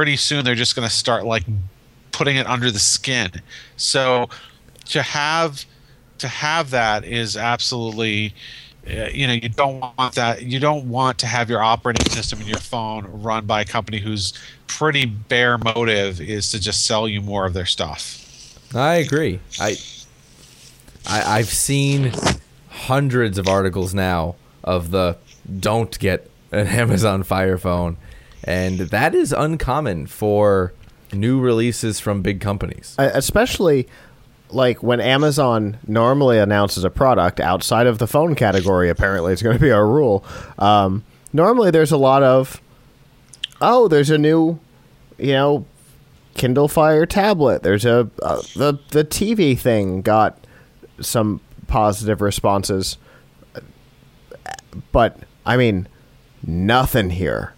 Pretty 0.00 0.16
soon, 0.16 0.46
they're 0.46 0.54
just 0.54 0.74
going 0.74 0.88
to 0.88 0.94
start 0.94 1.26
like 1.26 1.44
putting 2.10 2.36
it 2.36 2.46
under 2.46 2.70
the 2.70 2.78
skin. 2.78 3.30
So 3.76 4.30
to 4.86 5.02
have 5.02 5.64
to 6.18 6.28
have 6.28 6.70
that 6.70 7.04
is 7.04 7.36
absolutely 7.36 8.34
uh, 8.86 9.08
you 9.12 9.26
know 9.26 9.34
you 9.34 9.48
don't 9.48 9.80
want 9.80 10.14
that 10.14 10.42
you 10.42 10.58
don't 10.58 10.88
want 10.88 11.18
to 11.18 11.26
have 11.26 11.50
your 11.50 11.62
operating 11.62 12.10
system 12.10 12.40
in 12.40 12.46
your 12.46 12.58
phone 12.58 13.04
run 13.22 13.44
by 13.44 13.60
a 13.60 13.64
company 13.64 13.98
whose 13.98 14.32
pretty 14.66 15.04
bare 15.04 15.58
motive 15.58 16.20
is 16.20 16.50
to 16.50 16.60
just 16.60 16.86
sell 16.86 17.06
you 17.06 17.20
more 17.20 17.44
of 17.44 17.52
their 17.52 17.66
stuff 17.66 18.20
I 18.74 18.96
agree. 18.96 19.40
I, 19.58 19.76
I 21.06 21.38
I've 21.38 21.48
seen 21.48 22.12
hundreds 22.68 23.38
of 23.38 23.48
articles 23.48 23.94
now 23.94 24.36
of 24.62 24.90
the 24.90 25.16
don't 25.58 25.98
get 25.98 26.30
an 26.52 26.66
Amazon 26.68 27.22
Fire 27.22 27.58
phone, 27.58 27.96
and 28.44 28.78
that 28.78 29.14
is 29.14 29.32
uncommon 29.32 30.06
for 30.06 30.72
new 31.12 31.40
releases 31.40 32.00
from 32.00 32.22
big 32.22 32.40
companies. 32.40 32.94
Especially 32.98 33.88
like 34.50 34.82
when 34.82 35.00
Amazon 35.00 35.78
normally 35.86 36.38
announces 36.38 36.84
a 36.84 36.90
product 36.90 37.40
outside 37.40 37.86
of 37.86 37.98
the 37.98 38.06
phone 38.06 38.34
category. 38.34 38.88
Apparently, 38.88 39.32
it's 39.32 39.42
going 39.42 39.56
to 39.56 39.62
be 39.62 39.70
our 39.70 39.86
rule. 39.86 40.24
Um, 40.58 41.04
normally, 41.32 41.70
there's 41.70 41.92
a 41.92 41.96
lot 41.96 42.22
of 42.22 42.60
oh, 43.60 43.88
there's 43.88 44.10
a 44.10 44.18
new, 44.18 44.58
you 45.18 45.32
know, 45.32 45.66
Kindle 46.34 46.68
Fire 46.68 47.06
tablet. 47.06 47.62
There's 47.62 47.84
a 47.84 48.10
uh, 48.22 48.42
the 48.54 48.78
the 48.90 49.04
TV 49.04 49.58
thing 49.58 50.02
got 50.02 50.46
some 51.00 51.40
positive 51.66 52.20
responses, 52.20 52.98
but 54.92 55.18
I 55.44 55.56
mean, 55.56 55.88
nothing 56.46 57.10
here. 57.10 57.54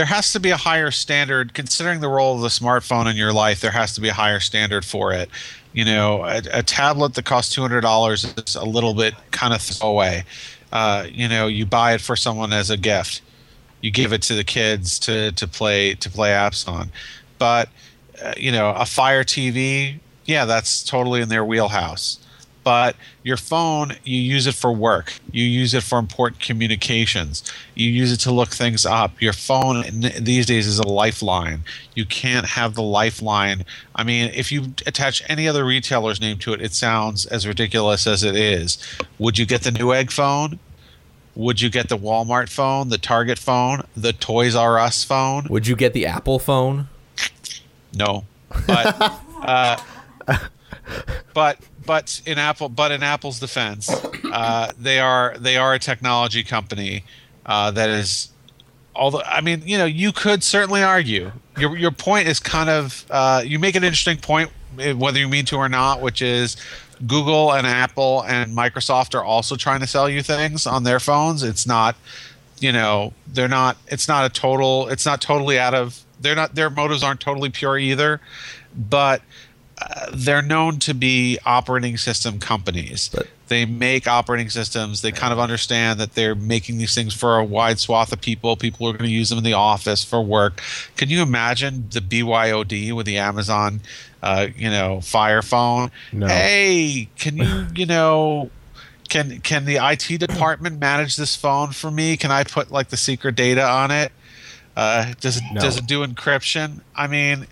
There 0.00 0.06
has 0.06 0.32
to 0.32 0.40
be 0.40 0.48
a 0.48 0.56
higher 0.56 0.90
standard 0.90 1.52
considering 1.52 2.00
the 2.00 2.08
role 2.08 2.34
of 2.36 2.40
the 2.40 2.48
smartphone 2.48 3.04
in 3.10 3.16
your 3.16 3.34
life 3.34 3.60
there 3.60 3.70
has 3.70 3.92
to 3.92 4.00
be 4.00 4.08
a 4.08 4.14
higher 4.14 4.40
standard 4.40 4.82
for 4.82 5.12
it. 5.12 5.28
You 5.74 5.84
know 5.84 6.24
a, 6.24 6.40
a 6.54 6.62
tablet 6.62 7.12
that 7.16 7.26
costs 7.26 7.54
$200 7.54 8.48
is 8.48 8.54
a 8.54 8.64
little 8.64 8.94
bit 8.94 9.12
kind 9.30 9.52
of 9.52 9.60
throwaway 9.60 10.24
uh, 10.72 11.06
you 11.12 11.28
know 11.28 11.48
you 11.48 11.66
buy 11.66 11.92
it 11.92 12.00
for 12.00 12.16
someone 12.16 12.50
as 12.50 12.70
a 12.70 12.78
gift. 12.78 13.20
You 13.82 13.90
give 13.90 14.14
it 14.14 14.22
to 14.22 14.34
the 14.34 14.42
kids 14.42 14.98
to, 15.00 15.32
to 15.32 15.46
play 15.46 15.92
to 15.96 16.08
play 16.08 16.30
apps 16.30 16.66
on. 16.66 16.90
But 17.38 17.68
uh, 18.24 18.32
you 18.38 18.52
know 18.52 18.70
a 18.70 18.86
fire 18.86 19.22
tv 19.22 19.98
yeah 20.24 20.46
that's 20.46 20.82
totally 20.82 21.20
in 21.20 21.28
their 21.28 21.44
wheelhouse 21.44 22.19
but 22.62 22.96
your 23.22 23.36
phone 23.36 23.96
you 24.04 24.20
use 24.20 24.46
it 24.46 24.54
for 24.54 24.72
work. 24.72 25.14
You 25.32 25.44
use 25.44 25.74
it 25.74 25.82
for 25.82 25.98
important 25.98 26.40
communications. 26.40 27.42
You 27.74 27.90
use 27.90 28.12
it 28.12 28.18
to 28.20 28.30
look 28.30 28.50
things 28.50 28.84
up. 28.84 29.20
Your 29.20 29.32
phone 29.32 29.84
these 30.20 30.46
days 30.46 30.66
is 30.66 30.78
a 30.78 30.86
lifeline. 30.86 31.62
You 31.94 32.04
can't 32.04 32.46
have 32.46 32.74
the 32.74 32.82
lifeline. 32.82 33.64
I 33.94 34.04
mean 34.04 34.30
if 34.34 34.52
you 34.52 34.74
attach 34.86 35.22
any 35.28 35.48
other 35.48 35.64
retailer's 35.64 36.20
name 36.20 36.38
to 36.38 36.52
it 36.52 36.60
it 36.60 36.72
sounds 36.72 37.26
as 37.26 37.46
ridiculous 37.46 38.06
as 38.06 38.22
it 38.22 38.36
is. 38.36 38.78
Would 39.18 39.38
you 39.38 39.46
get 39.46 39.62
the 39.62 39.70
newegg 39.70 40.10
phone? 40.10 40.58
Would 41.36 41.60
you 41.60 41.70
get 41.70 41.88
the 41.88 41.98
walmart 41.98 42.48
phone 42.50 42.88
the 42.88 42.98
target 42.98 43.38
phone 43.38 43.82
the 43.96 44.12
toys 44.12 44.54
r 44.54 44.78
us 44.78 45.04
phone? 45.04 45.46
Would 45.48 45.66
you 45.66 45.76
get 45.76 45.92
the 45.92 46.06
Apple 46.06 46.38
phone? 46.38 46.88
no, 47.94 48.24
but 48.66 49.20
uh, 49.42 49.76
but 51.34 51.58
but 51.90 52.22
in 52.24 52.38
Apple, 52.38 52.68
but 52.68 52.92
in 52.92 53.02
Apple's 53.02 53.40
defense, 53.40 53.90
uh, 54.32 54.70
they 54.78 55.00
are 55.00 55.34
they 55.40 55.56
are 55.56 55.74
a 55.74 55.78
technology 55.80 56.44
company 56.44 57.02
uh, 57.46 57.72
that 57.72 57.90
is. 57.90 58.28
Although 58.94 59.22
I 59.26 59.40
mean, 59.40 59.62
you 59.64 59.76
know, 59.76 59.86
you 59.86 60.12
could 60.12 60.44
certainly 60.44 60.84
argue 60.84 61.32
your 61.58 61.76
your 61.76 61.90
point 61.90 62.28
is 62.28 62.38
kind 62.38 62.70
of 62.70 63.04
uh, 63.10 63.42
you 63.44 63.58
make 63.58 63.74
an 63.74 63.82
interesting 63.82 64.18
point, 64.18 64.50
eh, 64.78 64.92
whether 64.92 65.18
you 65.18 65.28
mean 65.28 65.46
to 65.46 65.56
or 65.56 65.68
not, 65.68 66.00
which 66.00 66.22
is 66.22 66.56
Google 67.08 67.52
and 67.54 67.66
Apple 67.66 68.22
and 68.28 68.56
Microsoft 68.56 69.16
are 69.16 69.24
also 69.24 69.56
trying 69.56 69.80
to 69.80 69.86
sell 69.88 70.08
you 70.08 70.22
things 70.22 70.68
on 70.68 70.84
their 70.84 71.00
phones. 71.00 71.42
It's 71.42 71.66
not, 71.66 71.96
you 72.60 72.70
know, 72.70 73.12
they're 73.26 73.48
not. 73.48 73.78
It's 73.88 74.06
not 74.06 74.24
a 74.24 74.28
total. 74.32 74.86
It's 74.90 75.04
not 75.04 75.20
totally 75.20 75.58
out 75.58 75.74
of. 75.74 76.04
They're 76.20 76.36
not. 76.36 76.54
Their 76.54 76.70
motives 76.70 77.02
aren't 77.02 77.18
totally 77.18 77.50
pure 77.50 77.78
either, 77.78 78.20
but 78.76 79.22
uh, 79.80 80.06
they're 80.12 80.42
known 80.42 80.78
to 80.80 80.94
be 80.94 81.38
operating 81.46 81.96
system 81.96 82.38
companies. 82.38 83.10
But- 83.12 83.28
they 83.48 83.64
make 83.64 84.06
operating 84.06 84.48
systems. 84.48 85.02
They 85.02 85.10
kind 85.10 85.32
of 85.32 85.40
understand 85.40 85.98
that 85.98 86.14
they're 86.14 86.36
making 86.36 86.78
these 86.78 86.94
things 86.94 87.12
for 87.12 87.36
a 87.36 87.44
wide 87.44 87.80
swath 87.80 88.12
of 88.12 88.20
people. 88.20 88.54
People 88.56 88.86
are 88.88 88.92
going 88.92 89.10
to 89.10 89.12
use 89.12 89.28
them 89.28 89.38
in 89.38 89.44
the 89.44 89.54
office 89.54 90.04
for 90.04 90.22
work. 90.22 90.62
Can 90.96 91.08
you 91.08 91.20
imagine 91.20 91.88
the 91.90 91.98
BYOD 92.00 92.92
with 92.92 93.06
the 93.06 93.18
Amazon, 93.18 93.80
uh, 94.22 94.46
you 94.56 94.70
know, 94.70 95.00
Fire 95.00 95.42
phone? 95.42 95.90
No. 96.12 96.28
Hey, 96.28 97.08
can 97.18 97.38
you, 97.38 97.66
you 97.74 97.86
know, 97.86 98.50
can 99.08 99.40
can 99.40 99.64
the 99.64 99.78
IT 99.84 100.20
department 100.20 100.78
manage 100.78 101.16
this 101.16 101.34
phone 101.34 101.72
for 101.72 101.90
me? 101.90 102.16
Can 102.16 102.30
I 102.30 102.44
put 102.44 102.70
like 102.70 102.90
the 102.90 102.96
secret 102.96 103.34
data 103.34 103.66
on 103.66 103.90
it? 103.90 104.12
Uh, 104.76 105.12
does 105.20 105.38
it 105.38 105.42
No. 105.52 105.60
does 105.60 105.76
it 105.76 105.86
do 105.86 106.06
encryption? 106.06 106.82
I 106.94 107.08
mean, 107.08 107.48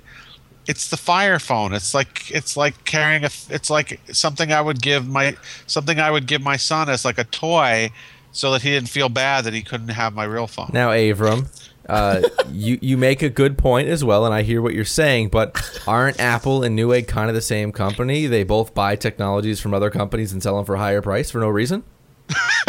it's 0.69 0.89
the 0.91 0.99
Fire 0.99 1.39
phone. 1.39 1.73
It's 1.73 1.95
like 1.95 2.31
it's 2.31 2.57
like 2.57 2.85
carrying 2.85 3.25
a. 3.25 3.31
It's 3.49 3.71
like 3.71 4.01
something 4.13 4.53
I 4.53 4.61
would 4.61 4.83
give 4.83 5.09
my 5.09 5.35
something 5.67 5.99
I 5.99 6.11
would 6.11 6.27
give 6.27 6.43
my 6.43 6.57
son 6.57 6.91
as 6.91 7.05
like 7.07 7.19
a 7.19 7.25
toy, 7.25 7.91
so 8.33 8.53
that 8.53 8.63
he 8.63 8.71
didn't 8.71 8.91
feel 8.91 9.09
bad 9.09 9.45
that 9.45 9.55
he 9.55 9.63
couldn't 9.63 9.89
have 9.89 10.15
my 10.15 10.25
real 10.25 10.47
phone. 10.47 10.71
Now, 10.75 10.91
Avram, 10.91 11.49
uh, 11.89 12.21
you 12.53 12.79
you 12.83 12.99
make 12.99 13.23
a 13.23 13.31
good 13.31 13.57
point 13.57 13.89
as 13.89 14.05
well, 14.05 14.27
and 14.27 14.35
I 14.35 14.43
hear 14.43 14.61
what 14.61 14.75
you're 14.75 14.85
saying. 14.85 15.31
But 15.31 15.81
aren't 15.87 16.21
Apple 16.21 16.63
and 16.63 16.79
Newegg 16.79 17.09
kind 17.09 17.31
of 17.31 17.35
the 17.35 17.41
same 17.41 17.73
company? 17.73 18.27
They 18.27 18.45
both 18.45 18.75
buy 18.75 18.95
technologies 18.95 19.61
from 19.61 19.73
other 19.73 19.91
companies 19.91 20.35
and 20.35 20.43
sell 20.43 20.57
them 20.57 20.67
for 20.67 20.75
a 20.75 20.79
higher 20.79 21.01
price 21.01 21.31
for 21.31 21.39
no 21.39 21.49
reason. 21.49 21.83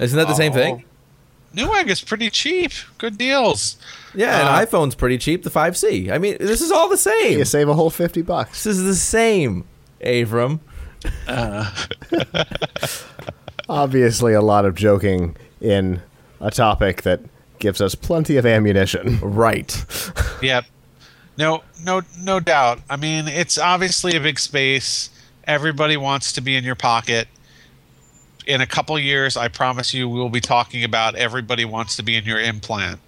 Isn't 0.00 0.16
that 0.16 0.28
the 0.28 0.34
same 0.34 0.52
thing? 0.52 0.84
Newegg 1.54 1.88
is 1.88 2.00
pretty 2.02 2.30
cheap. 2.30 2.72
Good 2.98 3.18
deals. 3.18 3.76
Yeah, 4.14 4.48
Uh, 4.48 4.58
an 4.60 4.66
iPhone's 4.66 4.94
pretty 4.94 5.18
cheap. 5.18 5.42
The 5.42 5.50
5C. 5.50 6.10
I 6.10 6.18
mean, 6.18 6.36
this 6.40 6.60
is 6.60 6.70
all 6.72 6.88
the 6.88 6.96
same. 6.96 7.38
You 7.38 7.44
save 7.44 7.68
a 7.68 7.74
whole 7.74 7.90
fifty 7.90 8.22
bucks. 8.22 8.64
This 8.64 8.76
is 8.76 8.84
the 8.84 8.94
same, 8.94 9.64
Avram. 10.00 10.60
Obviously, 13.68 14.34
a 14.34 14.42
lot 14.42 14.64
of 14.64 14.74
joking 14.74 15.36
in 15.60 16.02
a 16.40 16.50
topic 16.50 17.02
that 17.02 17.20
gives 17.58 17.80
us 17.80 17.94
plenty 17.94 18.36
of 18.36 18.46
ammunition. 18.46 19.18
Right. 19.20 19.84
Yep. 20.42 20.66
No, 21.38 21.62
no, 21.82 22.02
no 22.20 22.38
doubt. 22.38 22.80
I 22.90 22.96
mean, 22.96 23.28
it's 23.28 23.56
obviously 23.56 24.14
a 24.14 24.20
big 24.20 24.38
space. 24.38 25.08
Everybody 25.44 25.96
wants 25.96 26.34
to 26.34 26.42
be 26.42 26.54
in 26.54 26.64
your 26.64 26.74
pocket. 26.74 27.28
In 28.46 28.60
a 28.60 28.66
couple 28.66 28.98
years, 28.98 29.36
I 29.36 29.48
promise 29.48 29.94
you, 29.94 30.08
we'll 30.08 30.28
be 30.28 30.40
talking 30.40 30.84
about 30.84 31.14
everybody 31.14 31.64
wants 31.64 31.96
to 31.96 32.02
be 32.02 32.16
in 32.16 32.24
your 32.24 32.40
implant. 32.40 33.00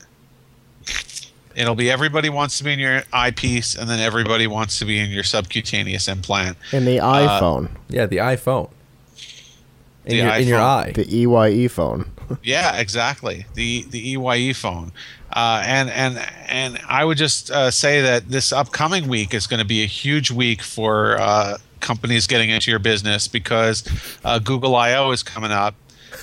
It'll 1.54 1.74
be 1.74 1.90
everybody 1.90 2.28
wants 2.28 2.58
to 2.58 2.64
be 2.64 2.72
in 2.72 2.78
your 2.78 3.02
eyepiece, 3.12 3.74
and 3.76 3.88
then 3.88 3.98
everybody 3.98 4.46
wants 4.46 4.78
to 4.78 4.84
be 4.84 4.98
in 4.98 5.10
your 5.10 5.24
subcutaneous 5.24 6.06
implant. 6.06 6.58
In 6.72 6.84
the 6.84 7.00
uh, 7.00 7.40
iPhone, 7.40 7.70
Yeah, 7.88 8.06
the 8.06 8.18
iPhone. 8.18 8.70
In, 10.06 10.10
The 10.12 10.16
your, 10.16 10.34
in 10.34 10.48
your 10.48 10.60
eye. 10.60 10.92
the 10.92 11.06
EYE 11.24 11.68
phone. 11.68 12.10
Yeah, 12.42 12.76
exactly. 12.76 13.46
The 13.54 13.82
the 13.88 14.16
EYE 14.16 14.52
phone, 14.52 14.90
uh, 15.32 15.62
and 15.64 15.88
and 15.90 16.18
and 16.48 16.80
I 16.88 17.04
would 17.04 17.18
just 17.18 17.52
uh, 17.52 17.70
say 17.70 18.00
that 18.02 18.28
this 18.30 18.52
upcoming 18.52 19.06
week 19.06 19.32
is 19.32 19.46
going 19.46 19.58
to 19.60 19.64
be 19.66 19.84
a 19.84 19.86
huge 19.86 20.32
week 20.32 20.60
for 20.60 21.20
uh, 21.20 21.58
companies 21.78 22.26
getting 22.26 22.50
into 22.50 22.70
your 22.72 22.80
business 22.80 23.28
because 23.28 23.84
uh, 24.24 24.40
Google 24.40 24.74
I/O 24.74 25.12
is 25.12 25.22
coming 25.22 25.52
up, 25.52 25.76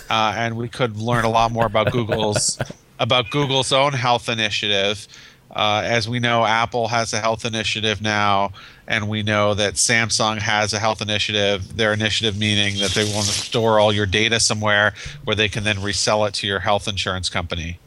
uh, 0.09 0.33
and 0.35 0.57
we 0.57 0.67
could 0.67 0.97
learn 0.97 1.23
a 1.23 1.29
lot 1.29 1.53
more 1.53 1.65
about 1.65 1.91
Google's 1.93 2.59
about 2.99 3.29
Google's 3.31 3.71
own 3.71 3.93
health 3.93 4.27
initiative. 4.27 5.07
Uh, 5.55 5.81
as 5.86 6.10
we 6.10 6.19
know, 6.19 6.43
Apple 6.45 6.88
has 6.88 7.13
a 7.13 7.19
health 7.19 7.45
initiative 7.45 8.01
now, 8.01 8.51
and 8.88 9.07
we 9.07 9.22
know 9.22 9.53
that 9.53 9.75
Samsung 9.75 10.39
has 10.39 10.74
a 10.74 10.79
health 10.79 11.00
initiative. 11.01 11.77
Their 11.77 11.93
initiative 11.93 12.38
meaning 12.39 12.79
that 12.79 12.91
they 12.91 13.03
want 13.03 13.27
to 13.27 13.31
store 13.33 13.79
all 13.79 13.93
your 13.93 14.07
data 14.07 14.39
somewhere 14.39 14.93
where 15.25 15.36
they 15.36 15.48
can 15.50 15.63
then 15.63 15.79
resell 15.83 16.25
it 16.25 16.33
to 16.36 16.48
your 16.48 16.60
health 16.60 16.88
insurance 16.88 17.29
company. 17.29 17.77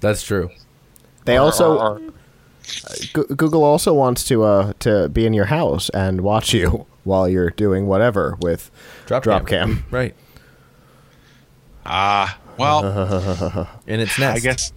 That's 0.00 0.22
true. 0.22 0.50
They 1.24 1.36
Or- 1.36 1.40
also 1.42 1.78
or- 1.78 2.00
or- 2.00 3.24
Google 3.24 3.62
also 3.64 3.92
wants 3.92 4.24
to 4.24 4.42
uh, 4.44 4.72
to 4.80 5.08
be 5.08 5.24
in 5.26 5.32
your 5.32 5.44
house 5.46 5.88
and 5.90 6.20
watch 6.20 6.52
you 6.52 6.86
while 7.04 7.28
you're 7.28 7.50
doing 7.50 7.86
whatever 7.88 8.36
with 8.40 8.70
Drop 9.06 9.24
Dropcam. 9.24 9.82
Right. 9.90 10.14
Ah, 11.84 12.38
well, 12.58 13.68
In 13.86 14.00
its 14.00 14.18
nest. 14.18 14.36
I 14.36 14.38
guess. 14.40 14.72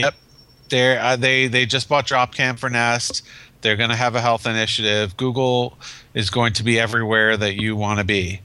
Yep, 0.00 0.14
they're 0.68 1.00
uh, 1.00 1.16
they 1.16 1.48
they 1.48 1.66
just 1.66 1.88
bought 1.88 2.06
Dropcam 2.06 2.58
for 2.58 2.70
Nest. 2.70 3.22
They're 3.62 3.76
going 3.76 3.90
to 3.90 3.96
have 3.96 4.14
a 4.14 4.20
health 4.20 4.46
initiative. 4.46 5.16
Google 5.16 5.78
is 6.14 6.30
going 6.30 6.52
to 6.54 6.64
be 6.64 6.78
everywhere 6.78 7.36
that 7.36 7.54
you 7.54 7.74
want 7.74 7.98
to 7.98 8.04
be. 8.04 8.40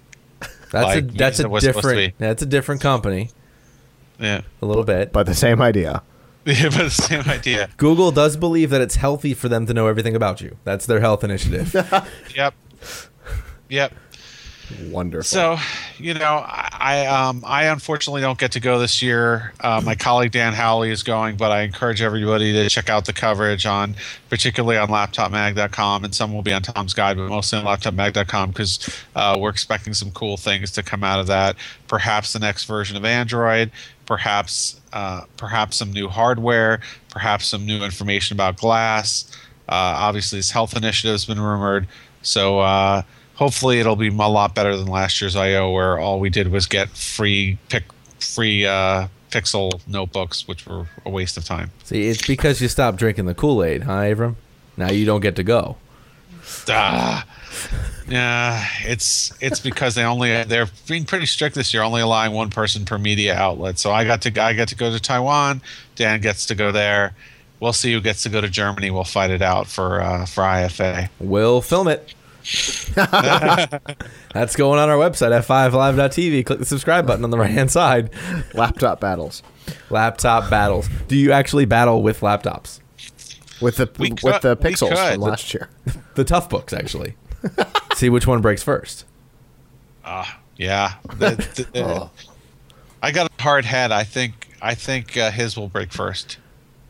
That's 0.72 0.86
like 0.86 1.04
a 1.04 1.08
that's 1.08 1.40
a 1.40 1.50
was 1.50 1.64
supposed 1.64 1.84
to 1.84 1.96
different 1.96 2.18
that's 2.18 2.42
a 2.42 2.46
different 2.46 2.82
company. 2.82 3.30
Yeah, 4.20 4.42
A 4.62 4.66
little 4.66 4.84
bit. 4.84 5.12
But 5.12 5.26
the 5.26 5.36
same 5.36 5.62
idea. 5.62 6.04
yeah 6.46 6.70
but 6.70 6.78
the 6.78 6.90
same 6.90 7.22
idea. 7.28 7.70
Google 7.78 8.12
does 8.12 8.38
believe 8.38 8.70
that 8.70 8.82
it's 8.82 8.96
healthy 8.96 9.34
for 9.34 9.50
them 9.50 9.66
to 9.66 9.74
know 9.74 9.88
everything 9.88 10.16
about 10.16 10.42
you. 10.42 10.58
That's 10.64 10.86
their 10.86 11.00
health 11.00 11.24
initiative. 11.24 11.74
Yep, 12.36 12.54
yep. 13.70 13.94
Wonderful. 14.90 15.24
So, 15.24 15.58
you 15.98 16.14
know, 16.14 16.44
I 16.48 17.06
um, 17.06 17.44
I 17.46 17.66
unfortunately 17.66 18.22
don't 18.22 18.38
get 18.38 18.52
to 18.54 18.60
go 18.60 18.80
this 18.80 19.02
year. 19.02 19.54
Uh, 19.60 19.82
my 19.84 19.96
colleague 19.96 20.32
Dan 20.32 20.54
Howley 20.54 20.90
is 20.90 21.04
going, 21.04 21.38
but 21.38 21.52
I 21.52 21.62
encourage 21.62 22.02
everybody 22.02 22.54
to 22.54 22.70
check 22.70 22.90
out 22.90 23.06
the 23.06 23.14
coverage 23.14 23.66
on, 23.66 23.96
particularly 24.30 24.78
on 24.78 24.90
laptopmag.com, 24.90 26.04
and 26.04 26.16
some 26.16 26.34
will 26.34 26.42
be 26.42 26.54
on 26.54 26.62
Tom's 26.62 26.94
Guide, 26.94 27.18
but 27.18 27.30
mostly 27.30 27.60
on 27.60 27.66
laptopmag.com 27.66 28.50
because 28.50 29.04
uh, 29.16 29.38
we're 29.40 29.50
expecting 29.50 29.94
some 29.94 30.12
cool 30.12 30.38
things 30.38 30.72
to 30.72 30.84
come 30.84 31.04
out 31.04 31.20
of 31.20 31.28
that. 31.28 31.56
Perhaps 31.88 32.34
the 32.34 32.40
next 32.40 32.66
version 32.66 32.98
of 32.98 33.06
Android, 33.06 33.72
perhaps 34.06 34.80
uh, 34.94 35.22
perhaps 35.38 35.78
some 35.78 35.92
new 35.92 36.08
hardware, 36.08 36.82
perhaps 37.10 37.46
some 37.46 37.66
new 37.66 37.84
information 37.84 38.36
about 38.36 38.58
Glass. 38.58 39.32
Uh, 39.70 39.96
obviously, 39.98 40.40
this 40.40 40.52
health 40.52 40.76
initiative 40.76 41.14
has 41.14 41.26
been 41.26 41.40
rumored, 41.40 41.88
so. 42.22 42.60
Hopefully 43.42 43.80
it'll 43.80 43.96
be 43.96 44.10
a 44.10 44.12
lot 44.12 44.54
better 44.54 44.78
than 44.78 44.86
last 44.86 45.20
year's 45.20 45.36
IO, 45.36 45.72
where 45.72 45.98
all 45.98 46.20
we 46.20 46.30
did 46.30 46.52
was 46.52 46.68
get 46.68 46.90
free 46.90 47.58
pick 47.70 47.86
free 48.20 48.68
uh, 48.68 49.08
Pixel 49.32 49.82
notebooks, 49.88 50.48
which 50.48 50.68
were 50.68 50.86
a 51.08 51.10
waste 51.10 51.38
of 51.38 51.44
time. 51.44 51.72
See, 51.84 52.08
it's 52.08 52.28
because 52.28 52.62
you 52.62 52.68
stopped 52.68 53.00
drinking 53.00 53.26
the 53.26 53.34
Kool 53.34 53.64
Aid, 53.64 53.82
huh, 53.82 53.94
Avram? 53.94 54.36
Now 54.78 54.92
you 54.92 55.08
don't 55.08 55.22
get 55.22 55.38
to 55.38 55.44
go. 55.44 55.78
Ah, 56.70 57.26
yeah, 58.08 58.64
it's 58.84 59.34
it's 59.42 59.60
because 59.60 59.96
they 59.96 60.04
only 60.04 60.44
they're 60.44 60.70
being 60.88 61.06
pretty 61.06 61.26
strict 61.26 61.56
this 61.56 61.74
year, 61.74 61.82
only 61.82 62.02
allowing 62.02 62.34
one 62.34 62.52
person 62.52 62.86
per 62.86 63.00
media 63.00 63.36
outlet. 63.36 63.80
So 63.80 63.92
I 63.92 64.04
got 64.04 64.22
to 64.22 64.40
I 64.40 64.54
got 64.54 64.68
to 64.68 64.76
go 64.76 64.92
to 64.92 65.00
Taiwan. 65.00 65.64
Dan 65.96 66.22
gets 66.22 66.46
to 66.46 66.54
go 66.54 66.72
there. 66.72 67.16
We'll 67.60 67.74
see 67.74 67.92
who 67.92 68.02
gets 68.02 68.22
to 68.22 68.30
go 68.30 68.40
to 68.40 68.50
Germany. 68.50 68.92
We'll 68.92 69.04
fight 69.04 69.32
it 69.32 69.42
out 69.42 69.66
for 69.66 70.00
uh, 70.00 70.28
for 70.28 70.44
IFA. 70.44 71.10
We'll 71.20 71.62
film 71.62 71.88
it. 71.88 72.14
That's 74.34 74.56
going 74.56 74.80
on 74.80 74.90
our 74.90 74.98
website 74.98 75.32
at 75.36 75.46
5live.tv. 75.46 76.46
Click 76.46 76.60
the 76.60 76.66
subscribe 76.66 77.06
button 77.08 77.24
on 77.24 77.30
the 77.30 77.38
right 77.38 77.52
hand 77.52 77.72
side. 77.72 78.10
Laptop 78.54 79.00
battles 79.00 79.44
Laptop 79.90 80.50
battles. 80.50 80.90
Do 81.08 81.16
you 81.16 81.32
actually 81.32 81.66
battle 81.66 82.02
with 82.04 82.22
laptops? 82.22 82.80
with 83.62 83.78
the 83.78 83.90
We 84.00 84.12
with 84.24 84.42
the 84.42 84.58
pixels 84.58 84.90
could. 84.96 85.14
from 85.14 85.22
last 85.22 85.54
year. 85.54 85.70
The 86.16 86.24
tough 86.26 86.50
books, 86.50 86.74
actually. 86.74 87.16
See 87.96 88.10
which 88.10 88.28
one 88.28 88.42
breaks 88.42 88.62
first. 88.64 89.06
Ah, 90.04 90.40
Yeah, 90.58 90.94
The- 91.16 91.36
the- 91.56 91.68
the- 91.72 91.84
Oh. 91.86 92.10
I 93.02 93.12
got 93.12 93.32
a 93.40 93.42
hard 93.42 93.66
head. 93.66 93.92
I 93.92 94.04
think 94.04 94.50
I 94.62 94.76
think 94.76 95.16
uh, 95.18 95.32
his 95.32 95.56
will 95.58 95.70
break 95.70 95.92
first. 95.92 96.38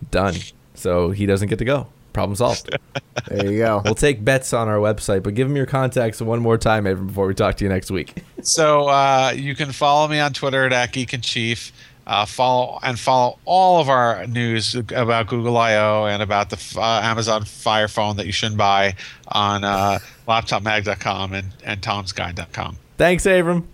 Done. 0.09 0.35
So 0.73 1.11
he 1.11 1.25
doesn't 1.25 1.47
get 1.49 1.59
to 1.59 1.65
go. 1.65 1.87
Problem 2.13 2.35
solved. 2.35 2.77
There 3.27 3.51
you 3.51 3.59
go. 3.59 3.81
We'll 3.85 3.93
take 3.93 4.25
bets 4.25 4.51
on 4.51 4.67
our 4.67 4.77
website, 4.77 5.21
but 5.21 5.35
give 5.35 5.47
them 5.47 5.55
your 5.55 5.65
contacts 5.65 6.21
one 6.21 6.39
more 6.39 6.57
time, 6.57 6.85
Avram, 6.85 7.07
before 7.07 7.27
we 7.27 7.33
talk 7.33 7.55
to 7.57 7.63
you 7.63 7.69
next 7.69 7.91
week. 7.91 8.15
So 8.41 8.87
uh, 8.87 9.33
you 9.35 9.53
can 9.53 9.71
follow 9.71 10.07
me 10.07 10.19
on 10.19 10.33
Twitter 10.33 10.65
at 10.65 10.91
Geek 10.91 11.13
in 11.13 11.21
Chief. 11.21 11.71
Uh, 12.07 12.25
follow 12.25 12.79
and 12.81 12.99
follow 12.99 13.37
all 13.45 13.79
of 13.79 13.89
our 13.89 14.25
news 14.27 14.73
about 14.75 15.27
Google 15.27 15.55
I/O 15.55 16.05
and 16.05 16.23
about 16.23 16.49
the 16.49 16.79
uh, 16.79 17.01
Amazon 17.03 17.45
Fire 17.45 17.87
Phone 17.87 18.17
that 18.17 18.25
you 18.25 18.31
shouldn't 18.31 18.57
buy 18.57 18.95
on 19.27 19.63
uh, 19.63 19.99
laptopmag.com 20.27 21.33
and 21.33 21.47
and 21.63 21.81
tomsguide.com. 21.81 22.77
Thanks, 22.97 23.25
Avram. 23.25 23.65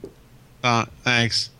Uh, 0.63 0.86
thanks. 1.04 1.52